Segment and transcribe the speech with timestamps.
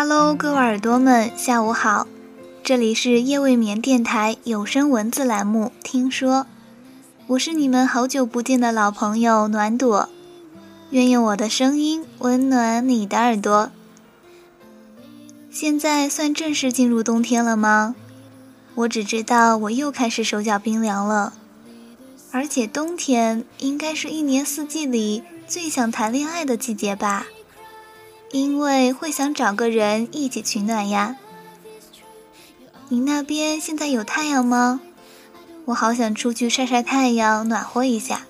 [0.00, 2.06] Hello，各位耳朵们，下午好，
[2.62, 5.72] 这里是夜未眠电台有声文字栏目。
[5.82, 6.46] 听说，
[7.26, 10.08] 我是你们好久不见的老朋友暖朵，
[10.90, 13.72] 愿用我的声音温暖你的耳朵。
[15.50, 17.96] 现在算正式进入冬天了吗？
[18.76, 21.32] 我只知道我又开始手脚冰凉了，
[22.30, 27.26] 而且冬天应该是一年四季里最想谈恋爱的季节吧。
[28.30, 31.16] 因为会想找个人一起取暖呀。
[32.88, 34.80] 你那边现在有太阳吗？
[35.66, 38.22] 我好想出去晒晒太阳，暖和一下。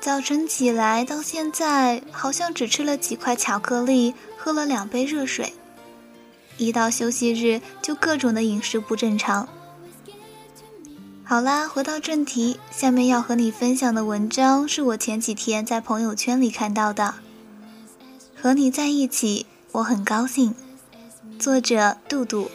[0.00, 5.52] 早晨起来到现在，好像只吃了几块巧克力，喝了两杯热水。
[6.56, 9.48] 一到休息日，就各种的饮食不正常。
[11.22, 17.14] 好啦，回到正题，下面要和你分享的文章是我前几天在朋友圈里看到的。
[18.42, 20.54] 和你在一起，我很高兴。
[21.38, 22.50] 作者：杜杜。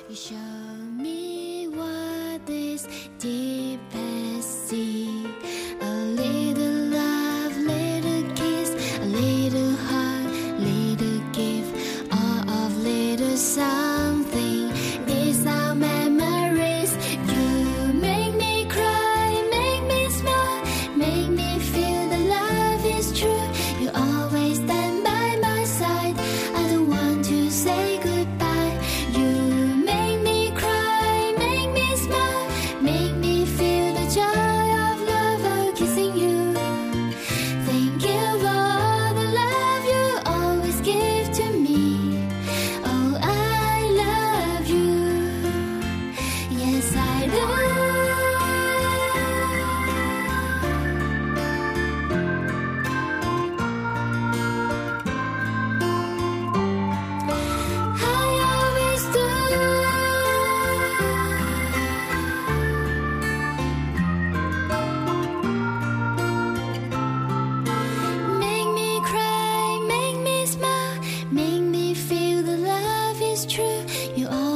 [74.26, 74.55] 最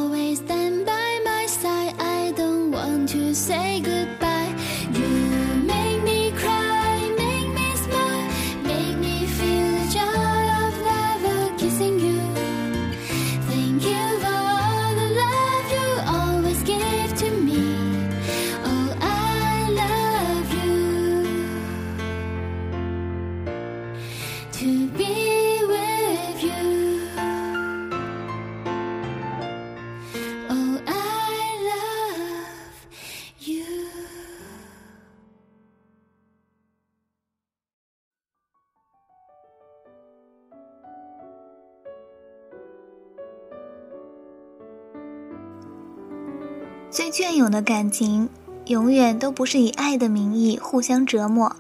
[47.19, 48.29] 隽永的感情，
[48.67, 51.53] 永远都不是以爱的名义互相折磨，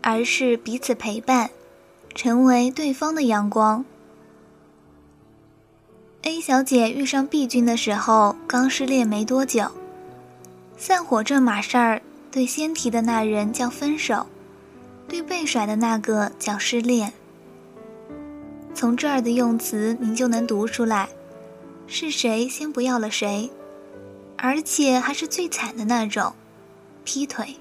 [0.00, 1.50] 而是彼此陪伴，
[2.14, 3.84] 成为对方的阳光。
[6.22, 9.70] A 小姐遇上 B 君的时候，刚失恋没多久，
[10.78, 12.00] 散伙这码事儿，
[12.30, 14.24] 对先提的那人叫分手，
[15.06, 17.12] 对被甩的那个叫失恋。
[18.74, 21.10] 从这儿的用词，您就能读出来，
[21.86, 23.50] 是谁先不要了谁。
[24.38, 26.32] 而且还是最惨的那种，
[27.04, 27.56] 劈腿。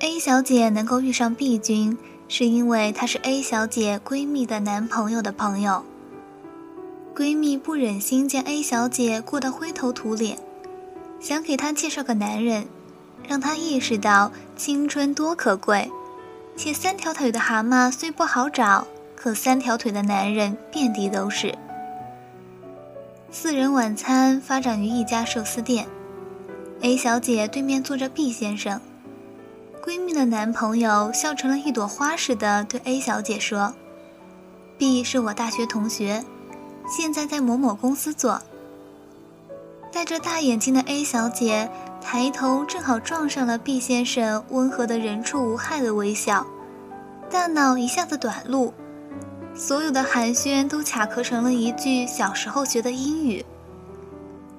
[0.00, 1.96] A 小姐能够遇上 B 君，
[2.28, 5.82] 是因为她是 A 小姐闺蜜的男朋友的朋友。
[7.16, 10.36] 闺蜜不忍心见 A 小姐过得灰头土脸，
[11.18, 12.66] 想给她介绍个男人，
[13.26, 15.90] 让她意识到青春多可贵，
[16.56, 21.54] 且三条腿的蛤蟆虽不好找，可三条腿的男人遍地都是。
[23.36, 25.88] 四人晚餐发展于一家寿司店
[26.82, 28.80] ，A 小姐对面坐着 B 先生。
[29.84, 33.74] 闺蜜的男朋友笑成了一朵花似的对 A 小姐说
[34.78, 36.24] ：“B 是我大学同学，
[36.88, 38.40] 现在在某某公司做。”
[39.90, 41.68] 戴着大眼睛的 A 小姐
[42.00, 46.46] 抬头正好撞上了 B 先生温和的人畜无害的微笑，
[47.28, 48.72] 大脑一下子短路。
[49.56, 53.44] 所有的寒暄都卡壳成了一句小时候学的英语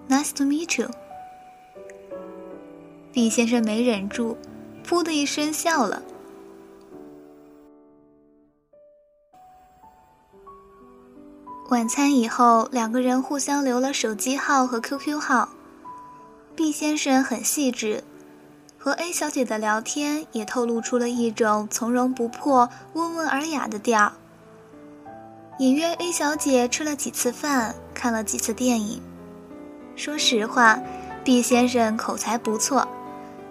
[0.10, 0.90] ：“Nice to meet you。
[3.12, 4.38] ”B 先生没忍住，
[4.86, 6.02] 噗的一声笑了。
[11.70, 15.50] 晚餐以后，两个人互相留了手机号和 QQ 号。
[16.56, 18.04] B 先生很细致，
[18.78, 24.14] 和 A 小姐的聊天也透露出了一种从容不迫、温文尔雅的调。
[25.58, 29.02] 隐约 A 小姐吃了几次饭，看了几次电影。
[29.96, 30.78] 说实话
[31.24, 32.86] ，B 先生口才不错，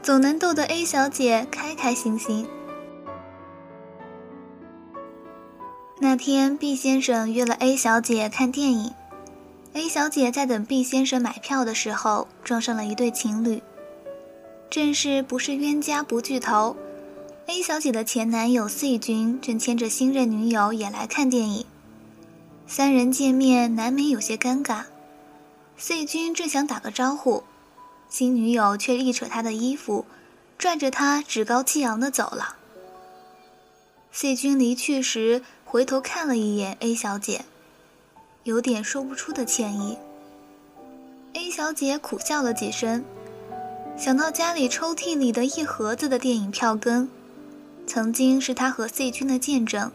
[0.03, 2.47] 总能逗得 A 小姐开开心心。
[5.99, 8.93] 那天，B 先生约了 A 小姐看电影。
[9.73, 13.63] A 小姐在等 B 先生买票的时候，撞上了一对情侣。
[14.69, 16.77] 正是不是冤家不聚头
[17.47, 21.65] ，A 小姐的前男友 C 君正牵着新任女友也来看电影。
[22.67, 24.85] 三人见面难免有些尴尬。
[25.77, 27.45] C 君正想打个招呼，
[28.09, 30.05] 新女友却一扯他的衣服，
[30.59, 32.57] 拽着他趾高气扬地走了。
[34.13, 35.43] C 君离去时。
[35.67, 37.45] 回头看了一眼 A 小姐，
[38.45, 39.99] 有点说不出的歉意。
[41.33, 43.05] A 小姐苦笑了几声，
[43.99, 47.09] 想到家里抽屉里的一盒子的电影票根，
[47.89, 49.91] 曾经是她和 C 君的见证，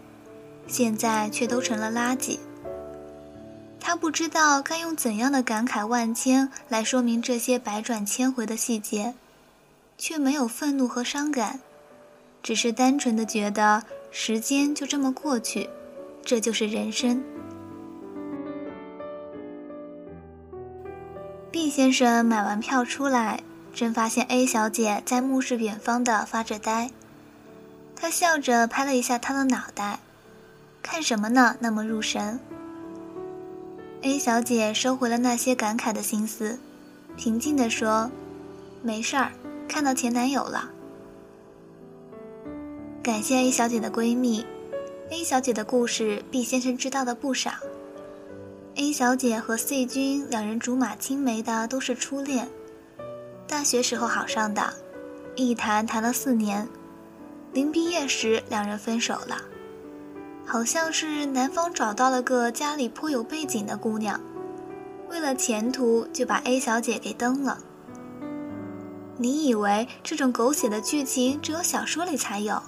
[0.67, 2.39] 现在却都成了垃圾。
[3.79, 9.15] 他不知道该用怎样的感慨万千来说明这些百转千回的细节，
[9.97, 11.59] 却没有愤怒和伤感，
[12.43, 13.83] 只是单纯的觉得。
[14.11, 15.69] 时间就这么过去，
[16.25, 17.23] 这就是人生。
[21.51, 26.89] B 先生买完票出来，正发现 A 小姐在目视远方的发着呆。
[27.95, 29.99] 他笑着拍了一下她的脑袋，
[30.81, 31.55] 看什么呢？
[31.59, 32.39] 那么入神。
[34.01, 36.57] A 小姐收回了那些感慨的心思，
[37.17, 38.09] 平静地说
[38.81, 39.33] ：“没事儿，
[39.67, 40.71] 看到前男友了。”
[43.03, 44.45] 感谢 A 小姐的闺蜜
[45.09, 47.51] ，A 小姐的故事，B 先生知道的不少。
[48.75, 52.47] A 小姐和 C 君两人竹马青梅的都是初恋，
[53.49, 54.73] 大学时候好上的，
[55.35, 56.65] 一谈谈了四年，
[57.51, 59.41] 临毕业时两人分手了。
[60.51, 64.19] 好像是男方找到了个家里颇有背景的姑娘，
[65.07, 67.59] 为了前途就把 A 小姐给蹬了。
[69.15, 72.59] 你以为这种狗血的剧情只有小说里才有？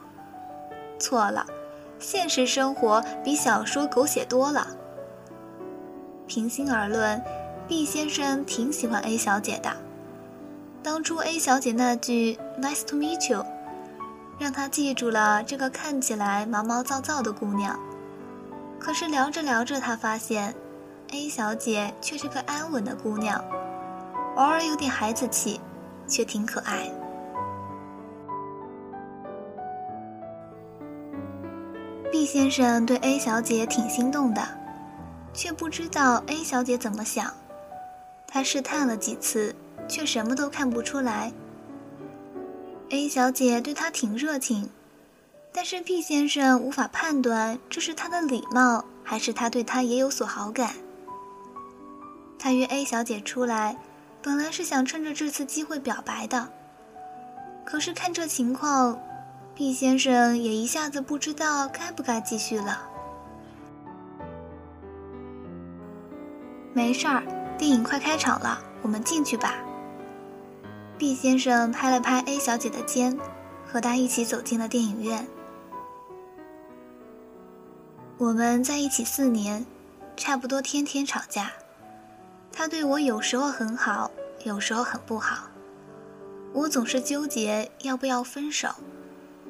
[1.00, 1.48] 错了，
[1.98, 4.68] 现实生活比小说狗血多了。
[6.28, 7.20] 平心而论
[7.68, 9.76] ，B 先生挺喜欢 A 小姐的。
[10.84, 13.44] 当初 A 小姐那句 “Nice to meet you”，
[14.42, 17.80] 让他记住了这个看起来毛毛躁躁的姑娘。
[18.80, 20.52] 可是聊着聊着，他发现
[21.12, 23.40] A 小姐却是个安稳的姑娘，
[24.38, 25.62] 偶尔有点孩子气，
[26.08, 26.92] 却挺可爱。
[32.12, 34.42] B 先生对 A 小姐挺心动的，
[35.36, 37.32] 却不知道 A 小姐怎么想。
[38.26, 39.56] 他试探了几次，
[39.88, 41.32] 却什么都看不出来。
[42.94, 44.70] A 小姐对他挺热情，
[45.54, 50.74] 但是 B 先生无法判断这是他的礼貌，还是他对他也有所好感。
[52.38, 53.78] 他约 A 小姐出来，
[54.22, 56.50] 本来是想趁着这次机会表白的，
[57.64, 59.00] 可是看这情况。
[59.56, 62.82] ，B 先生也一下子不知道该不该继续了。
[66.74, 67.24] 没事儿，
[67.58, 69.56] 电影快开场了，我们进去吧。
[71.02, 73.18] 毕先生拍了拍 A 小姐的肩，
[73.66, 75.26] 和她一起走进了电影院。
[78.20, 79.66] 我们在一起四年，
[80.16, 81.54] 差不多天天吵架。
[82.52, 84.12] 他对我有时候很好，
[84.44, 85.50] 有时候很不好。
[86.54, 88.70] 我总是纠结要不要分手。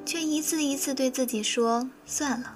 [0.06, 2.54] 却一次一次对自己说：“算了。”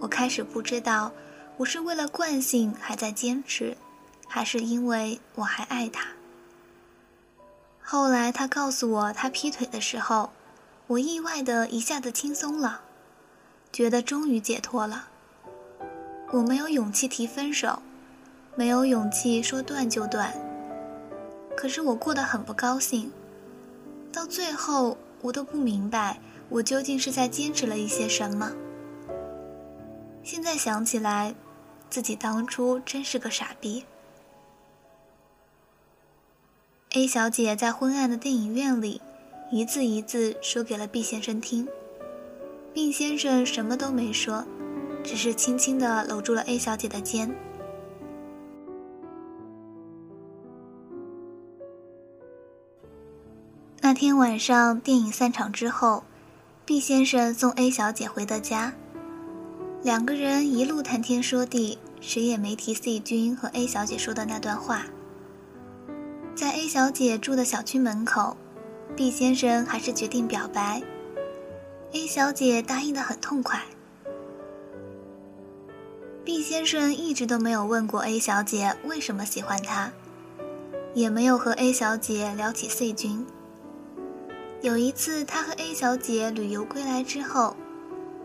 [0.00, 1.12] 我开始不知道，
[1.58, 3.76] 我是为了惯性还在坚持，
[4.26, 6.17] 还是因为我还爱他。
[7.90, 10.28] 后来他告诉我他劈腿的时候，
[10.88, 12.82] 我意外的一下子轻松了，
[13.72, 15.08] 觉得终于解脱了。
[16.32, 17.80] 我没有勇气提分手，
[18.56, 20.34] 没有勇气说断就断。
[21.56, 23.10] 可是我过得很不高兴，
[24.12, 24.98] 到最后。
[25.22, 28.52] 我都不明白，我究竟是在坚持了一些什么。
[30.22, 31.34] 现在想起来，
[31.90, 33.84] 自己当初真是个傻逼。
[36.94, 39.02] A 小姐在昏暗的电影院里，
[39.50, 41.68] 一字一字说给了 B 先生听。
[42.72, 44.46] B 先生什么都没说，
[45.04, 47.30] 只是轻轻地搂住了 A 小姐的肩。
[53.82, 56.04] 那天晚上，电影散场之后
[56.64, 58.72] ，B 先生送 A 小姐回的家，
[59.82, 64.86] 两个人一路谈天说地，谁也没提 C 君和 A 小姐说的那段话。
[66.68, 68.36] A 小姐住的小区门口
[68.94, 70.82] ，B 先生还是决定表白
[71.92, 73.62] ，A 小姐答应的很痛快。
[76.26, 79.90] B 先生一直都没有问过 A 小姐为什么喜欢他，
[80.92, 83.26] 也没有和 A 小姐聊起 C 君。
[84.60, 87.56] 有一次，他和 A 小姐旅游归来之后，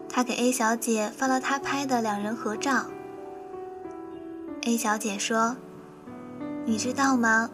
[0.09, 2.87] 他给 A 小姐发了他拍的两人合照。
[4.63, 5.55] A 小姐说
[6.67, 7.49] ：“你知道吗？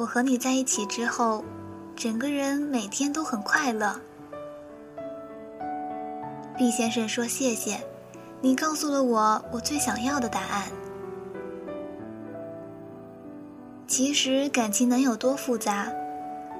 [0.00, 1.44] 我和你在一起之后，
[1.94, 4.00] 整个人每天都很快乐。
[6.56, 7.84] 毕先生说：“谢谢，
[8.40, 10.68] 你告诉了我我最想要的答案。
[13.86, 15.92] 其实感情能有多复杂？”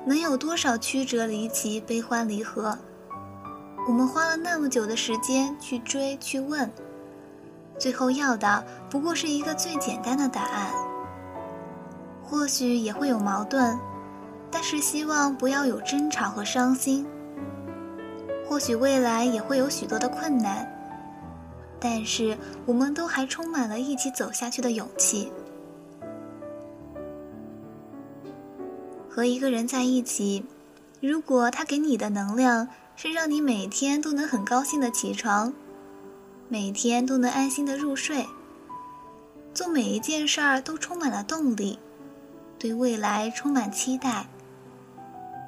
[0.05, 2.77] 能有多少曲折离奇、悲欢离合？
[3.89, 6.71] 我们花了那么久的时间去追、去问，
[7.79, 10.80] 最后要的不过是一个最简单的答案。
[12.31, 13.77] 或许也会有矛盾，
[14.53, 17.05] 但是希望不要有争吵和伤心。
[18.47, 20.65] 或许未来也会有许多的困难，
[21.81, 25.33] 但是我们都还充满了一起走下去的勇气。
[29.09, 30.45] 和一个人在一起，
[31.01, 35.53] 如果他给你的能量是让你每天都能很高兴的起床，
[36.49, 38.25] 每天都能安心的入睡，
[39.53, 41.81] 做每一件事儿都充满了动力，
[42.61, 44.27] 对未来充满期待，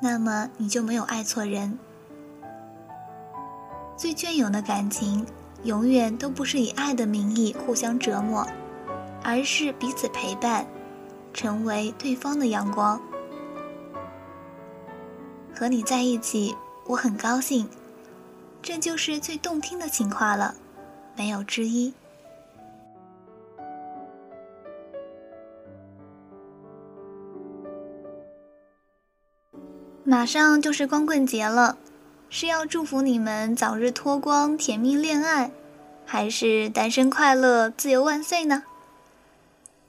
[0.00, 1.78] 那么你就没有爱错人。
[3.98, 5.26] 最隽永的感情，
[5.62, 8.48] 永远都不是以爱的名义互相折磨，
[9.22, 10.66] 而是彼此陪伴，
[11.34, 12.98] 成为对方的阳光。
[15.54, 17.68] 和你在一起，我很高兴，
[18.62, 20.54] 这就是最动听的情话了，
[21.14, 21.92] 没有之一。
[30.12, 31.78] 马上就是光棍节了，
[32.28, 35.50] 是要祝福你们早日脱光、甜蜜恋爱，
[36.04, 38.64] 还是单身快乐、自由万岁呢？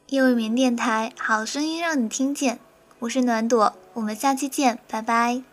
[0.07, 2.57] 夜未眠电台，好声音让你听见，
[2.99, 5.52] 我是暖朵，我们下期见，拜拜。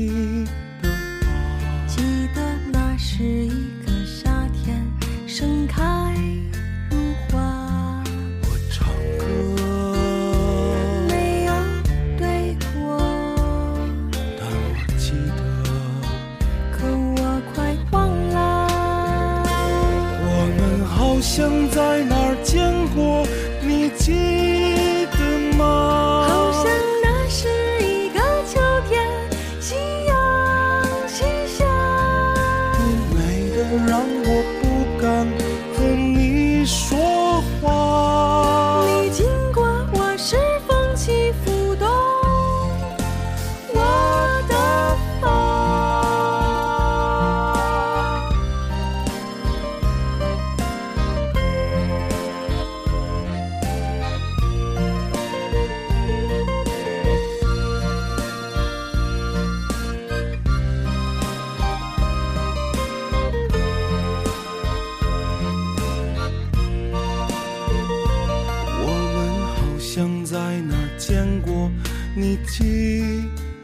[70.31, 71.69] 在哪儿见过
[72.15, 73.03] 你记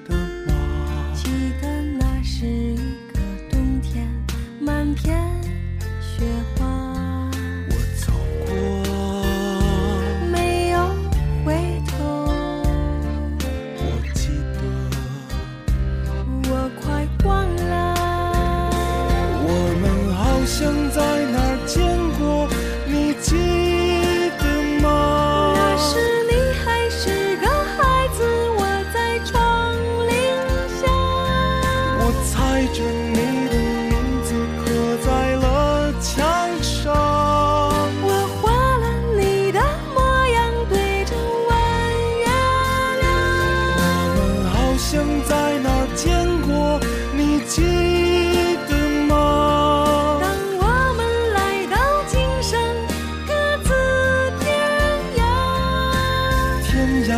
[0.05, 0.13] 得
[0.45, 0.66] 吗？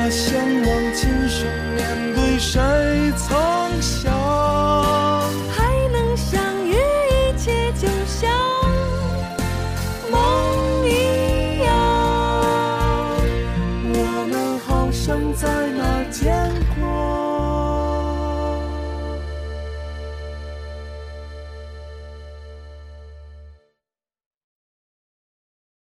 [0.09, 2.59] 呀，相望今生，面对谁
[3.15, 3.48] 曾